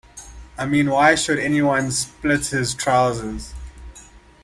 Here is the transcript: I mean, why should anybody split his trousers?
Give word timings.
I 0.57 0.65
mean, 0.65 0.89
why 0.89 1.13
should 1.13 1.37
anybody 1.37 1.91
split 1.91 2.47
his 2.47 2.73
trousers? 2.73 3.53